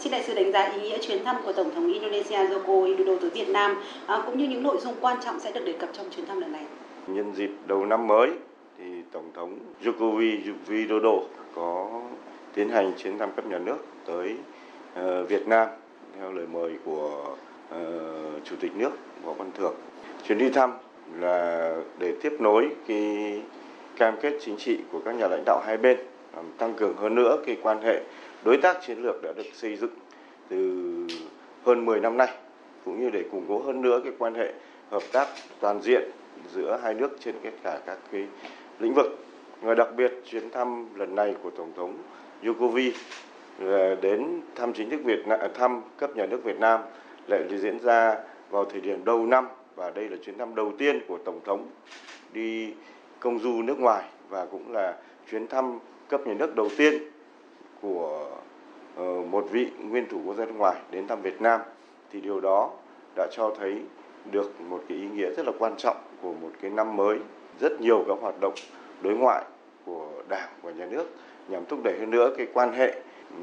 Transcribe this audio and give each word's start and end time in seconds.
xin 0.00 0.12
đại 0.12 0.22
sứ 0.22 0.34
đánh 0.34 0.52
giá 0.52 0.62
ý 0.62 0.80
nghĩa 0.80 0.98
chuyến 0.98 1.24
thăm 1.24 1.36
của 1.44 1.52
Tổng 1.52 1.74
thống 1.74 1.92
Indonesia 1.92 2.36
Joko 2.36 2.84
Widodo 2.84 3.16
tới 3.18 3.30
Việt 3.30 3.48
Nam 3.48 3.76
à, 4.06 4.22
cũng 4.26 4.38
như 4.38 4.48
những 4.48 4.62
nội 4.62 4.76
dung 4.80 4.94
quan 5.00 5.16
trọng 5.24 5.40
sẽ 5.40 5.52
được 5.52 5.64
đề 5.64 5.72
cập 5.72 5.88
trong 5.92 6.06
chuyến 6.10 6.26
thăm 6.26 6.40
lần 6.40 6.52
này. 6.52 6.64
Nhân 7.06 7.32
dịp 7.34 7.50
đầu 7.66 7.84
năm 7.84 8.06
mới 8.06 8.30
thì 8.78 8.84
Tổng 9.12 9.30
thống 9.34 9.58
Joko 9.84 10.36
Widodo 10.68 11.22
có 11.54 12.00
tiến 12.54 12.68
hành 12.68 12.92
chuyến 12.98 13.18
thăm 13.18 13.32
cấp 13.36 13.46
nhà 13.46 13.58
nước 13.58 13.76
tới 14.06 14.34
uh, 15.00 15.28
Việt 15.28 15.48
Nam 15.48 15.68
theo 16.18 16.32
lời 16.32 16.46
mời 16.52 16.72
của 16.84 17.36
uh, 17.70 18.44
Chủ 18.44 18.56
tịch 18.60 18.72
nước 18.76 18.90
Võ 19.24 19.32
Văn 19.32 19.50
Thưởng. 19.58 19.74
Chuyến 20.28 20.38
đi 20.38 20.50
thăm 20.50 20.72
là 21.20 21.70
để 21.98 22.14
tiếp 22.22 22.32
nối 22.40 22.68
cái 22.86 23.40
cam 23.96 24.14
kết 24.20 24.38
chính 24.40 24.56
trị 24.56 24.78
của 24.92 25.00
các 25.04 25.14
nhà 25.14 25.28
lãnh 25.28 25.42
đạo 25.46 25.62
hai 25.66 25.76
bên 25.76 25.98
làm 26.36 26.44
tăng 26.58 26.74
cường 26.74 26.96
hơn 26.96 27.14
nữa 27.14 27.38
cái 27.46 27.56
quan 27.62 27.82
hệ 27.82 28.00
đối 28.44 28.56
tác 28.56 28.78
chiến 28.86 29.02
lược 29.02 29.22
đã 29.22 29.32
được 29.36 29.46
xây 29.52 29.76
dựng 29.76 29.90
từ 30.48 31.06
hơn 31.64 31.84
10 31.84 32.00
năm 32.00 32.16
nay 32.16 32.28
cũng 32.84 33.00
như 33.00 33.10
để 33.10 33.24
củng 33.32 33.44
cố 33.48 33.58
hơn 33.58 33.82
nữa 33.82 34.00
cái 34.04 34.12
quan 34.18 34.34
hệ 34.34 34.52
hợp 34.90 35.02
tác 35.12 35.28
toàn 35.60 35.82
diện 35.82 36.10
giữa 36.54 36.80
hai 36.82 36.94
nước 36.94 37.16
trên 37.20 37.34
tất 37.44 37.50
cả 37.62 37.80
các 37.86 37.98
cái 38.12 38.26
lĩnh 38.80 38.94
vực. 38.94 39.06
Và 39.62 39.74
đặc 39.74 39.88
biệt 39.96 40.12
chuyến 40.24 40.50
thăm 40.50 40.86
lần 40.94 41.14
này 41.14 41.34
của 41.42 41.50
Tổng 41.50 41.72
thống 41.76 41.96
Yukovi 42.44 42.92
ờ, 43.60 43.94
đến 43.94 44.40
thăm 44.54 44.72
chính 44.72 44.90
thức 44.90 45.00
Việt 45.04 45.26
Nam, 45.26 45.40
thăm 45.54 45.82
cấp 45.98 46.16
nhà 46.16 46.26
nước 46.26 46.44
Việt 46.44 46.58
Nam 46.58 46.80
lại 47.26 47.42
diễn 47.58 47.78
ra 47.78 48.16
vào 48.50 48.64
thời 48.64 48.80
điểm 48.80 49.04
đầu 49.04 49.26
năm 49.26 49.48
và 49.76 49.90
đây 49.90 50.08
là 50.08 50.16
chuyến 50.24 50.38
thăm 50.38 50.54
đầu 50.54 50.72
tiên 50.78 51.00
của 51.08 51.18
Tổng 51.24 51.40
thống 51.44 51.68
đi 52.32 52.72
công 53.20 53.38
du 53.38 53.62
nước 53.62 53.78
ngoài 53.78 54.04
và 54.28 54.46
cũng 54.46 54.72
là 54.72 54.96
chuyến 55.30 55.46
thăm 55.46 55.78
cấp 56.08 56.26
nhà 56.26 56.34
nước 56.34 56.56
đầu 56.56 56.68
tiên 56.76 57.02
của 57.84 58.28
ờ, 58.96 59.22
một 59.30 59.46
vị 59.50 59.70
nguyên 59.80 60.08
thủ 60.08 60.20
quốc 60.26 60.34
gia 60.34 60.44
nước 60.44 60.56
ngoài 60.56 60.76
đến 60.90 61.06
thăm 61.06 61.22
Việt 61.22 61.40
Nam 61.40 61.60
thì 62.12 62.20
điều 62.20 62.40
đó 62.40 62.70
đã 63.16 63.26
cho 63.30 63.54
thấy 63.58 63.82
được 64.30 64.60
một 64.60 64.82
cái 64.88 64.98
ý 64.98 65.06
nghĩa 65.14 65.30
rất 65.36 65.46
là 65.46 65.52
quan 65.58 65.74
trọng 65.76 65.96
của 66.22 66.32
một 66.32 66.50
cái 66.62 66.70
năm 66.70 66.96
mới 66.96 67.18
rất 67.60 67.80
nhiều 67.80 68.04
các 68.08 68.18
hoạt 68.20 68.40
động 68.40 68.54
đối 69.02 69.14
ngoại 69.14 69.44
của 69.84 70.08
Đảng 70.28 70.48
và 70.62 70.70
nhà 70.70 70.86
nước 70.86 71.06
nhằm 71.48 71.64
thúc 71.64 71.80
đẩy 71.84 71.98
hơn 71.98 72.10
nữa 72.10 72.34
cái 72.36 72.46
quan 72.54 72.72
hệ, 72.72 73.00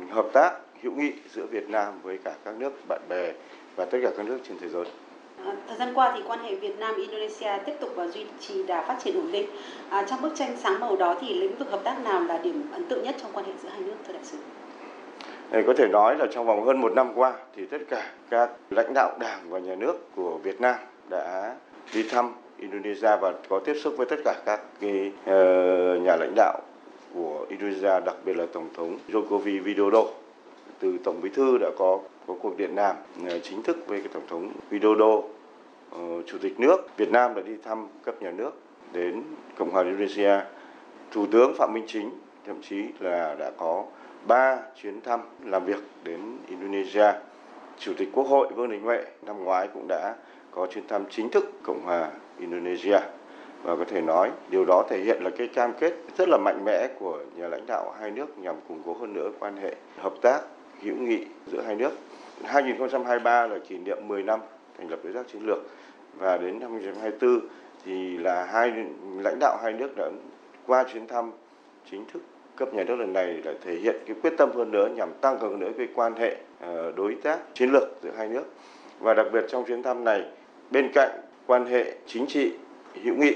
hợp 0.10 0.28
tác, 0.34 0.52
hữu 0.82 0.94
nghị 0.96 1.14
giữa 1.34 1.46
Việt 1.46 1.70
Nam 1.70 1.94
với 2.04 2.18
cả 2.24 2.36
các 2.46 2.56
nước 2.56 2.74
bạn 2.88 3.02
bè 3.10 3.34
và 3.76 3.86
tất 3.86 3.98
cả 4.04 4.10
các 4.18 4.26
nước 4.26 4.40
trên 4.48 4.58
thế 4.62 4.70
giới. 4.70 4.86
À, 5.46 5.52
thời 5.68 5.78
gian 5.78 5.94
qua 5.94 6.12
thì 6.16 6.22
quan 6.28 6.40
hệ 6.40 6.56
Việt 6.56 6.80
Nam 6.80 6.96
Indonesia 6.96 7.52
tiếp 7.66 7.74
tục 7.80 7.90
và 7.96 8.08
duy 8.08 8.26
trì 8.40 8.64
đà 8.64 8.82
phát 8.82 8.98
triển 9.04 9.16
ổn 9.16 9.32
định. 9.32 9.50
À, 9.90 10.06
trong 10.10 10.22
bức 10.22 10.36
tranh 10.36 10.58
sáng 10.58 10.80
màu 10.80 10.96
đó 10.96 11.16
thì 11.22 11.34
lĩnh 11.34 11.56
vực 11.56 11.72
hợp 11.72 11.82
tác 11.84 12.04
nào 12.04 12.24
là 12.24 12.38
điểm 12.38 12.64
ấn 12.72 12.86
tượng 12.86 13.04
nhất 13.04 13.16
trong 13.22 13.32
quan 13.34 13.46
hệ 13.46 13.52
giữa 13.64 13.70
hai 13.70 13.82
nước 13.82 13.96
thưa 14.08 14.14
đại 14.14 14.24
sứ? 14.24 14.38
Ờ, 15.52 15.62
có 15.68 15.74
thể 15.78 15.88
nói 15.88 16.16
là 16.16 16.26
trong 16.32 16.46
vòng 16.46 16.66
hơn 16.66 16.82
một 16.82 16.92
năm 16.96 17.12
qua 17.16 17.34
thì 17.56 17.66
tất 17.66 17.78
cả 17.90 18.12
các 18.30 18.50
lãnh 18.70 18.94
đạo 18.94 19.18
đảng 19.20 19.40
và 19.50 19.60
nhà 19.60 19.76
nước 19.76 20.16
của 20.16 20.38
Việt 20.38 20.62
Nam 20.62 20.76
đã 21.10 21.56
đi 21.94 22.04
thăm 22.04 22.34
Indonesia 22.60 23.18
và 23.22 23.34
có 23.50 23.60
tiếp 23.60 23.74
xúc 23.74 23.94
với 23.98 24.06
tất 24.06 24.16
cả 24.26 24.36
các 24.46 24.60
cái 24.82 25.12
uh, 25.22 26.02
nhà 26.02 26.16
lãnh 26.16 26.34
đạo 26.36 26.60
của 27.14 27.46
Indonesia, 27.50 28.06
đặc 28.06 28.16
biệt 28.26 28.38
là 28.38 28.46
Tổng 28.54 28.70
thống 28.74 28.98
Joko 29.12 29.44
Widodo. 29.44 30.06
Từ 30.82 30.98
Tổng 31.04 31.22
Bí 31.22 31.30
thư 31.30 31.58
đã 31.58 31.70
có 31.78 32.00
có 32.28 32.36
cuộc 32.42 32.58
điện 32.58 32.76
đàm 32.76 32.96
ờ, 33.30 33.40
chính 33.40 33.64
thức 33.64 33.78
với 33.88 34.00
cái 34.00 34.08
Tổng 34.14 34.28
thống 34.28 34.52
Widodo, 34.72 35.22
ờ, 35.92 36.00
Chủ 36.26 36.38
tịch 36.42 36.60
nước 36.60 36.98
Việt 36.98 37.12
Nam 37.12 37.36
đã 37.36 37.42
đi 37.42 37.54
thăm 37.64 37.88
cấp 38.04 38.22
nhà 38.22 38.32
nước 38.32 38.52
đến 38.94 39.24
Cộng 39.58 39.70
hòa 39.70 39.84
Indonesia. 39.84 40.40
Thủ 41.12 41.26
tướng 41.32 41.54
Phạm 41.58 41.74
Minh 41.74 41.84
Chính 41.88 42.10
thậm 42.46 42.62
chí 42.62 42.84
là 43.00 43.36
đã 43.40 43.52
có 43.58 43.86
ba 44.28 44.58
chuyến 44.82 45.02
thăm 45.02 45.20
làm 45.46 45.66
việc 45.66 45.80
đến 46.04 46.38
Indonesia. 46.48 47.12
Chủ 47.80 47.94
tịch 47.98 48.10
Quốc 48.14 48.28
hội 48.28 48.48
Vương 48.56 48.72
Đình 48.72 48.82
Huệ 48.82 49.04
năm 49.26 49.44
ngoái 49.44 49.68
cũng 49.74 49.86
đã 49.88 50.16
có 50.52 50.68
chuyến 50.68 50.88
thăm 50.88 51.04
chính 51.10 51.30
thức 51.30 51.52
Cộng 51.64 51.82
hòa 51.86 52.10
Indonesia 52.40 53.00
và 53.64 53.76
có 53.76 53.86
thể 53.88 54.02
nói 54.02 54.32
điều 54.50 54.66
đó 54.66 54.86
thể 54.90 55.00
hiện 55.00 55.24
là 55.24 55.30
cái 55.38 55.48
cam 55.48 55.74
kết 55.80 55.94
rất 56.18 56.30
là 56.30 56.38
mạnh 56.38 56.66
mẽ 56.66 56.88
của 57.00 57.20
nhà 57.36 57.48
lãnh 57.48 57.66
đạo 57.68 57.96
hai 58.00 58.12
nước 58.12 58.38
nhằm 58.38 58.56
củng 58.68 58.82
cố 58.86 58.94
hơn 58.94 59.14
nữa 59.14 59.32
quan 59.40 59.58
hệ 59.58 59.76
hợp 59.98 60.14
tác 60.22 60.42
hữu 60.82 60.96
nghị 60.96 61.26
giữa 61.52 61.62
hai 61.62 61.76
nước. 61.76 61.92
2023 62.44 63.48
là 63.48 63.58
kỷ 63.68 63.78
niệm 63.78 63.98
10 64.08 64.24
năm 64.24 64.40
thành 64.78 64.90
lập 64.90 65.00
đối 65.04 65.14
tác 65.14 65.28
chiến 65.28 65.42
lược 65.46 65.60
và 66.18 66.38
đến 66.38 66.60
năm 66.60 66.72
2024 66.72 67.40
thì 67.86 68.18
là 68.18 68.46
hai, 68.46 68.74
lãnh 69.18 69.38
đạo 69.40 69.58
hai 69.64 69.74
nước 69.74 69.98
đã 69.98 70.10
qua 70.68 70.84
chuyến 70.94 71.08
thăm 71.08 71.32
chính 71.92 72.06
thức 72.14 72.22
cấp 72.56 72.74
nhà 72.74 72.84
nước 72.84 72.96
lần 72.96 73.14
này 73.14 73.42
là 73.44 73.54
thể 73.62 73.76
hiện 73.76 73.96
cái 74.06 74.16
quyết 74.22 74.34
tâm 74.38 74.52
hơn 74.56 74.72
nữa 74.72 74.90
nhằm 74.96 75.10
tăng 75.22 75.40
cường 75.40 75.60
nữa 75.60 75.72
cái 75.78 75.88
quan 75.96 76.14
hệ 76.16 76.36
ờ, 76.60 76.92
đối 76.92 77.16
tác 77.16 77.40
chiến 77.54 77.70
lược 77.72 77.84
giữa 78.04 78.12
hai 78.18 78.28
nước 78.28 78.44
và 79.00 79.14
đặc 79.14 79.26
biệt 79.34 79.46
trong 79.48 79.66
chuyến 79.66 79.84
thăm 79.84 80.04
này, 80.04 80.26
bên 80.72 80.92
cạnh 80.94 81.12
quan 81.46 81.66
hệ 81.66 81.94
chính 82.08 82.26
trị, 82.28 82.52
hữu 83.04 83.16
nghị 83.16 83.34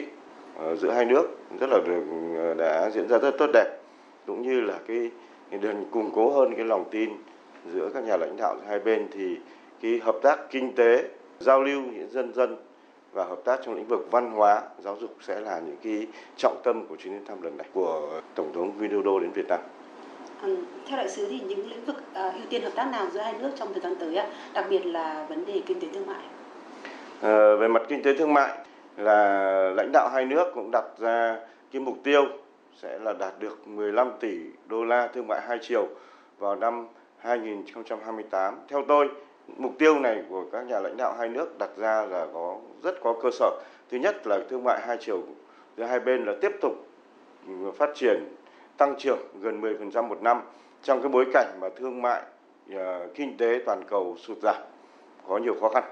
ờ, 0.57 0.75
giữa 0.75 0.91
hai 0.91 1.05
nước 1.05 1.27
rất 1.59 1.69
là 1.69 1.77
được 1.85 2.03
ờ, 2.37 2.53
đã 2.53 2.89
diễn 2.89 3.07
ra 3.07 3.17
rất 3.17 3.31
tốt 3.37 3.49
đẹp, 3.53 3.77
cũng 4.25 4.41
như 4.41 4.61
là 4.61 4.79
cái 4.87 5.11
để 5.51 5.73
củng 5.91 6.11
cố 6.15 6.29
hơn 6.29 6.53
cái 6.55 6.65
lòng 6.65 6.85
tin 6.91 7.09
giữa 7.73 7.89
các 7.93 8.03
nhà 8.03 8.17
lãnh 8.17 8.37
đạo 8.37 8.55
hai 8.67 8.79
bên 8.79 9.07
thì 9.11 9.37
cái 9.81 9.99
hợp 10.03 10.15
tác 10.21 10.39
kinh 10.49 10.75
tế 10.75 11.03
giao 11.39 11.63
lưu 11.63 11.81
giữa 11.95 12.07
dân 12.07 12.33
dân 12.33 12.57
và 13.13 13.23
hợp 13.23 13.39
tác 13.45 13.59
trong 13.65 13.75
lĩnh 13.75 13.87
vực 13.87 14.07
văn 14.11 14.31
hóa, 14.31 14.61
giáo 14.79 14.97
dục 15.01 15.15
sẽ 15.21 15.39
là 15.39 15.59
những 15.59 15.77
cái 15.83 16.07
trọng 16.37 16.61
tâm 16.63 16.85
của 16.87 16.95
chuyến 16.95 17.25
thăm 17.25 17.41
lần 17.41 17.57
này 17.57 17.67
của 17.73 18.21
Tổng 18.35 18.51
thống 18.53 18.71
Widodo 18.79 19.19
đến 19.19 19.31
Việt 19.31 19.47
Nam. 19.47 19.59
Ừ, 20.41 20.57
theo 20.87 20.97
đại 20.97 21.09
sứ 21.09 21.27
thì 21.29 21.39
những 21.47 21.69
lĩnh 21.69 21.85
vực 21.85 21.95
uh, 21.97 22.33
ưu 22.33 22.43
tiên 22.49 22.61
hợp 22.61 22.71
tác 22.75 22.91
nào 22.91 23.07
giữa 23.13 23.19
hai 23.19 23.33
nước 23.33 23.49
trong 23.55 23.73
thời 23.73 23.81
gian 23.81 23.95
tới, 23.95 24.19
đặc 24.53 24.65
biệt 24.69 24.85
là 24.85 25.25
vấn 25.29 25.45
đề 25.45 25.61
kinh 25.65 25.79
tế 25.79 25.87
thương 25.93 26.07
mại? 26.07 26.25
À, 27.21 27.55
về 27.59 27.67
mặt 27.67 27.81
kinh 27.87 28.03
tế 28.03 28.13
thương 28.17 28.33
mại 28.33 28.57
là 28.97 29.71
lãnh 29.75 29.89
đạo 29.93 30.09
hai 30.13 30.25
nước 30.25 30.51
cũng 30.53 30.69
đặt 30.71 30.85
ra 30.99 31.39
cái 31.71 31.81
mục 31.81 31.97
tiêu 32.03 32.25
sẽ 32.81 32.99
là 32.99 33.13
đạt 33.13 33.33
được 33.39 33.67
15 33.67 34.11
tỷ 34.19 34.39
đô 34.67 34.83
la 34.83 35.07
thương 35.07 35.27
mại 35.27 35.41
hai 35.41 35.57
chiều 35.61 35.87
vào 36.39 36.55
năm 36.55 36.87
2028. 37.17 38.59
Theo 38.67 38.83
tôi, 38.87 39.09
mục 39.57 39.71
tiêu 39.79 39.99
này 39.99 40.23
của 40.29 40.45
các 40.51 40.65
nhà 40.65 40.79
lãnh 40.79 40.97
đạo 40.97 41.15
hai 41.19 41.29
nước 41.29 41.57
đặt 41.57 41.69
ra 41.77 42.05
là 42.05 42.27
có 42.33 42.57
rất 42.83 42.95
có 43.03 43.15
cơ 43.21 43.29
sở. 43.31 43.61
Thứ 43.91 43.97
nhất 43.97 44.27
là 44.27 44.39
thương 44.49 44.63
mại 44.63 44.79
hai 44.81 44.97
chiều 44.99 45.23
giữa 45.77 45.83
hai 45.83 45.99
bên 45.99 46.25
là 46.25 46.33
tiếp 46.41 46.51
tục 46.61 46.73
phát 47.77 47.89
triển 47.95 48.35
tăng 48.77 48.95
trưởng 48.97 49.19
gần 49.41 49.61
10% 49.61 50.07
một 50.07 50.21
năm 50.21 50.41
trong 50.83 51.01
cái 51.01 51.09
bối 51.09 51.25
cảnh 51.33 51.57
mà 51.61 51.69
thương 51.75 52.01
mại 52.01 52.21
uh, 52.73 52.79
kinh 53.15 53.37
tế 53.37 53.61
toàn 53.65 53.83
cầu 53.87 54.15
sụt 54.19 54.37
giảm 54.41 54.61
có 55.27 55.37
nhiều 55.37 55.55
khó 55.61 55.69
khăn. 55.69 55.83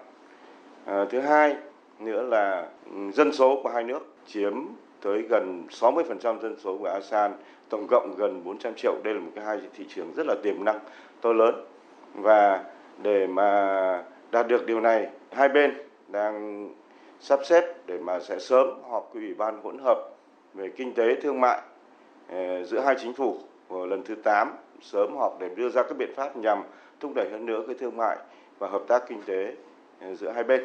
Uh, 0.83 1.09
thứ 1.09 1.19
hai 1.19 1.55
nữa 1.99 2.21
là 2.21 2.69
dân 3.13 3.31
số 3.31 3.59
của 3.63 3.69
hai 3.69 3.83
nước 3.83 3.99
chiếm 4.27 4.65
tới 5.03 5.21
gần 5.21 5.63
60% 5.69 6.39
dân 6.39 6.55
số 6.57 6.77
của 6.77 6.87
ASEAN, 6.87 7.33
tổng 7.69 7.87
cộng 7.89 8.15
gần 8.17 8.43
400 8.43 8.73
triệu. 8.75 8.93
Đây 9.03 9.13
là 9.13 9.19
một 9.19 9.31
cái 9.35 9.45
hai 9.45 9.59
thị 9.73 9.85
trường 9.89 10.13
rất 10.15 10.25
là 10.27 10.35
tiềm 10.43 10.63
năng 10.63 10.79
to 11.21 11.33
lớn 11.33 11.65
và 12.13 12.63
để 13.01 13.27
mà 13.27 14.03
đạt 14.31 14.47
được 14.47 14.65
điều 14.65 14.79
này 14.79 15.07
hai 15.31 15.49
bên 15.49 15.73
đang 16.07 16.69
sắp 17.19 17.39
xếp 17.45 17.63
để 17.85 17.97
mà 17.97 18.19
sẽ 18.19 18.39
sớm 18.39 18.67
họp 18.89 19.09
cái 19.13 19.23
ủy 19.23 19.33
ban 19.33 19.61
hỗn 19.63 19.77
hợp 19.77 19.97
về 20.53 20.69
kinh 20.69 20.93
tế 20.93 21.15
thương 21.21 21.41
mại 21.41 21.61
ờ, 22.29 22.63
giữa 22.63 22.79
hai 22.79 22.95
chính 22.99 23.13
phủ 23.13 23.37
lần 23.69 24.03
thứ 24.03 24.15
8 24.15 24.55
sớm 24.81 25.15
họp 25.15 25.39
để 25.39 25.49
đưa 25.55 25.69
ra 25.69 25.83
các 25.83 25.97
biện 25.97 26.13
pháp 26.15 26.37
nhằm 26.37 26.63
thúc 26.99 27.11
đẩy 27.15 27.29
hơn 27.29 27.45
nữa 27.45 27.63
cái 27.67 27.75
thương 27.79 27.97
mại 27.97 28.17
và 28.59 28.67
hợp 28.67 28.81
tác 28.87 29.03
kinh 29.07 29.21
tế 29.25 29.53
ờ, 30.01 30.15
giữa 30.15 30.31
hai 30.31 30.43
bên. 30.43 30.63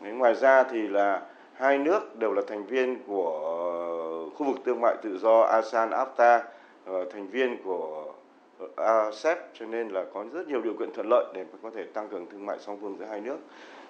Ngoài 0.00 0.34
ra 0.34 0.62
thì 0.62 0.88
là 0.88 1.22
hai 1.60 1.78
nước 1.78 2.18
đều 2.18 2.32
là 2.32 2.42
thành 2.46 2.66
viên 2.66 2.96
của 3.06 3.40
ờ, 3.44 4.36
khu 4.36 4.46
vực 4.46 4.56
thương 4.64 4.80
mại 4.80 4.96
tự 5.02 5.18
do 5.18 5.40
ASEAN 5.40 5.90
AFTA, 5.90 6.40
ờ, 6.84 7.04
thành 7.12 7.26
viên 7.26 7.56
của 7.64 8.12
ờ, 8.58 8.66
ASEP 8.76 9.38
cho 9.54 9.66
nên 9.66 9.88
là 9.88 10.04
có 10.14 10.24
rất 10.32 10.48
nhiều 10.48 10.60
điều 10.60 10.74
kiện 10.74 10.92
thuận 10.92 11.06
lợi 11.10 11.24
để 11.34 11.44
có 11.62 11.70
thể 11.70 11.84
tăng 11.84 12.08
cường 12.08 12.26
thương 12.30 12.46
mại 12.46 12.58
song 12.60 12.78
phương 12.80 12.96
giữa 12.98 13.04
hai 13.04 13.20
nước. 13.20 13.36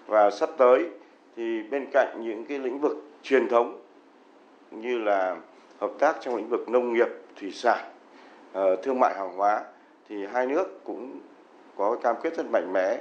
Và 0.07 0.31
sắp 0.31 0.51
tới 0.57 0.87
thì 1.37 1.63
bên 1.63 1.87
cạnh 1.93 2.17
những 2.21 2.45
cái 2.45 2.59
lĩnh 2.59 2.79
vực 2.81 2.97
truyền 3.23 3.49
thống 3.49 3.81
như 4.71 4.99
là 4.99 5.37
hợp 5.81 5.91
tác 5.99 6.17
trong 6.21 6.37
lĩnh 6.37 6.49
vực 6.49 6.69
nông 6.69 6.93
nghiệp, 6.93 7.09
thủy 7.41 7.51
sản, 7.53 7.85
thương 8.55 9.01
mại 9.01 9.15
hàng 9.15 9.37
hóa 9.37 9.65
thì 10.09 10.27
hai 10.27 10.47
nước 10.47 10.85
cũng 10.85 11.21
có 11.77 11.97
cam 12.03 12.17
kết 12.23 12.37
rất 12.37 12.47
mạnh 12.53 12.73
mẽ 12.73 12.99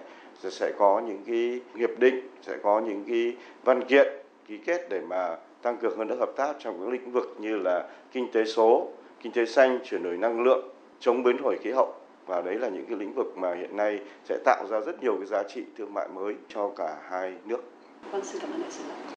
sẽ 0.49 0.71
có 0.77 1.01
những 1.07 1.23
cái 1.27 1.59
hiệp 1.75 1.99
định, 1.99 2.29
sẽ 2.41 2.57
có 2.63 2.79
những 2.79 3.03
cái 3.07 3.35
văn 3.63 3.83
kiện 3.83 4.07
ký 4.49 4.57
kết 4.57 4.89
để 4.89 5.01
mà 5.01 5.35
tăng 5.61 5.77
cường 5.77 5.97
hơn 5.97 6.07
nữa 6.07 6.15
hợp 6.19 6.31
tác 6.35 6.55
trong 6.59 6.79
các 6.79 6.89
lĩnh 6.91 7.11
vực 7.11 7.35
như 7.39 7.55
là 7.57 7.87
kinh 8.11 8.31
tế 8.31 8.45
số, 8.45 8.87
kinh 9.21 9.31
tế 9.31 9.45
xanh, 9.45 9.79
chuyển 9.83 10.03
đổi 10.03 10.17
năng 10.17 10.43
lượng, 10.43 10.69
chống 10.99 11.23
biến 11.23 11.37
đổi 11.41 11.57
khí 11.61 11.71
hậu 11.71 11.93
và 12.25 12.41
đấy 12.41 12.55
là 12.55 12.69
những 12.69 12.85
cái 12.85 12.97
lĩnh 12.97 13.13
vực 13.13 13.37
mà 13.37 13.53
hiện 13.53 13.77
nay 13.77 13.99
sẽ 14.25 14.37
tạo 14.45 14.65
ra 14.69 14.79
rất 14.79 15.03
nhiều 15.03 15.15
cái 15.17 15.25
giá 15.25 15.43
trị 15.43 15.63
thương 15.77 15.93
mại 15.93 16.07
mới 16.07 16.35
cho 16.47 16.71
cả 16.75 16.97
hai 17.09 17.33
nước. 17.45 17.63
Vâng, 18.11 18.23
xin 18.23 18.41
cảm 18.41 18.51
ơn 18.51 18.61
đại 18.61 18.71
sứ. 18.71 18.83